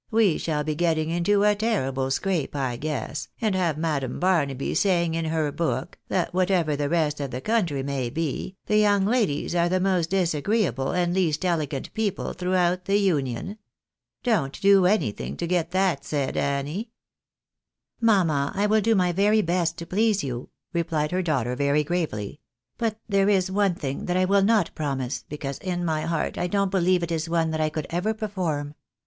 we 0.09 0.35
shall 0.35 0.63
be 0.63 0.73
getting 0.73 1.11
into 1.11 1.43
a 1.43 1.53
terrible 1.53 2.09
scrape, 2.09 2.55
I 2.55 2.75
guess, 2.75 3.27
and 3.39 3.53
having 3.53 3.81
Madam 3.81 4.19
Barnaby 4.19 4.73
saying 4.73 5.13
in 5.13 5.25
her 5.25 5.51
book, 5.51 5.99
that 6.07 6.33
whatever 6.33 6.75
the 6.75 6.89
rest 6.89 7.19
of 7.19 7.29
the 7.29 7.39
country 7.39 7.83
may 7.83 8.09
be, 8.09 8.57
the 8.65 8.77
young 8.77 9.05
ladies 9.05 9.53
are 9.53 9.69
the 9.69 9.79
most 9.79 10.09
disagreeable 10.09 10.91
and 10.91 11.13
least 11.13 11.45
elegant 11.45 11.93
people 11.93 12.33
throughout 12.33 12.85
the 12.85 12.97
Union. 12.97 13.59
Don't 14.23 14.59
be 14.59 14.69
doing 14.69 14.91
anything 14.91 15.37
to 15.37 15.45
get 15.45 15.69
that 15.69 16.03
said, 16.03 16.35
Annie!" 16.35 16.89
70 17.99 17.99
THE 18.01 18.05
BARNABYS 18.07 18.07
IN 18.07 18.07
AMERICA." 18.07 18.27
Mamma! 18.33 18.51
I 18.55 18.67
•will 18.67 18.81
do 18.83 18.95
my 18.95 19.11
very 19.11 19.41
best 19.43 19.77
to 19.77 19.85
please 19.85 20.23
you," 20.23 20.49
replied 20.73 21.11
her 21.11 21.21
daughter, 21.21 21.55
very 21.55 21.83
gravely;" 21.83 22.41
but 22.79 22.99
there 23.07 23.29
is 23.29 23.51
one 23.51 23.75
thing 23.75 24.05
that 24.05 24.17
I 24.17 24.25
will 24.25 24.41
not 24.41 24.73
promise, 24.73 25.23
because 25.29 25.59
in 25.59 25.85
my 25.85 26.01
heart 26.01 26.39
I 26.39 26.47
don't 26.47 26.71
beheve 26.71 27.03
it 27.03 27.11
is 27.11 27.29
one 27.29 27.51
that 27.51 27.61
I 27.61 27.69
could 27.69 27.85
ever 27.91 28.15
perform. 28.15 28.73